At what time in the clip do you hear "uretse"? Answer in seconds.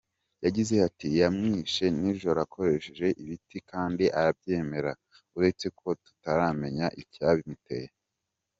5.37-5.65